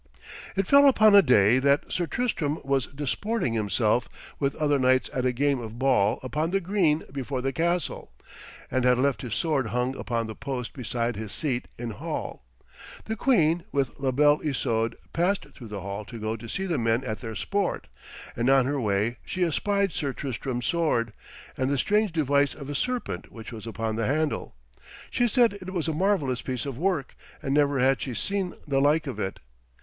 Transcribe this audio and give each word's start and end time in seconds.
It 0.55 0.65
fell 0.65 0.87
upon 0.87 1.13
a 1.13 1.21
day 1.21 1.59
that 1.59 1.91
Sir 1.91 2.07
Tristram 2.07 2.57
was 2.65 2.87
disporting 2.87 3.53
himself 3.53 4.09
with 4.39 4.55
other 4.55 4.79
knights 4.79 5.11
at 5.13 5.27
a 5.27 5.31
game 5.31 5.59
of 5.59 5.77
ball 5.77 6.19
upon 6.23 6.49
the 6.49 6.59
green 6.59 7.03
before 7.11 7.39
the 7.39 7.53
castle, 7.53 8.11
and 8.71 8.83
had 8.83 8.97
left 8.97 9.21
his 9.21 9.35
sword 9.35 9.67
hung 9.67 9.95
upon 9.95 10.25
the 10.25 10.33
post 10.33 10.73
beside 10.73 11.17
his 11.17 11.31
seat 11.31 11.67
in 11.77 11.91
hall. 11.91 12.41
The 13.05 13.15
queen, 13.15 13.63
with 13.71 13.91
La 13.99 14.09
Belle 14.09 14.39
Isoude, 14.43 14.95
passed 15.13 15.45
through 15.53 15.67
the 15.67 15.81
hall 15.81 16.03
to 16.05 16.17
go 16.19 16.35
to 16.35 16.49
see 16.49 16.65
the 16.65 16.79
men 16.79 17.03
at 17.03 17.19
their 17.19 17.35
sport, 17.35 17.85
and 18.35 18.49
on 18.49 18.65
her 18.65 18.81
way 18.81 19.17
she 19.23 19.43
espied 19.43 19.91
Sir 19.91 20.13
Tristram's 20.13 20.65
sword, 20.65 21.13
and 21.55 21.69
the 21.69 21.77
strange 21.77 22.11
device 22.11 22.55
of 22.55 22.71
a 22.71 22.73
serpent 22.73 23.31
which 23.31 23.51
was 23.51 23.67
upon 23.67 23.97
the 23.97 24.07
handle. 24.07 24.55
She 25.11 25.27
said 25.27 25.53
it 25.53 25.69
was 25.71 25.87
a 25.87 25.93
marvellous 25.93 26.41
piece 26.41 26.65
of 26.65 26.79
work, 26.79 27.13
and 27.43 27.53
never 27.53 27.77
had 27.77 28.01
she 28.01 28.15
seen 28.15 28.55
the 28.65 28.81
like 28.81 29.05
of 29.05 29.19
it. 29.19 29.39